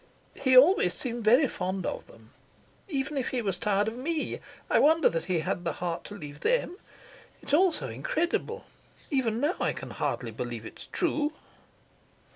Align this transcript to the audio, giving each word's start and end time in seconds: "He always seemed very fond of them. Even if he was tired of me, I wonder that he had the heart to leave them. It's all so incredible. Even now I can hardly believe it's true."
"He 0.33 0.57
always 0.57 0.95
seemed 0.95 1.23
very 1.23 1.47
fond 1.47 1.85
of 1.85 2.07
them. 2.07 2.31
Even 2.87 3.17
if 3.17 3.27
he 3.29 3.43
was 3.43 3.59
tired 3.59 3.87
of 3.87 3.95
me, 3.95 4.39
I 4.67 4.79
wonder 4.79 5.09
that 5.09 5.25
he 5.25 5.41
had 5.41 5.63
the 5.63 5.73
heart 5.73 6.05
to 6.05 6.15
leave 6.17 6.39
them. 6.39 6.77
It's 7.39 7.53
all 7.53 7.71
so 7.71 7.87
incredible. 7.87 8.65
Even 9.11 9.39
now 9.39 9.53
I 9.59 9.73
can 9.73 9.91
hardly 9.91 10.31
believe 10.31 10.65
it's 10.65 10.87
true." 10.91 11.33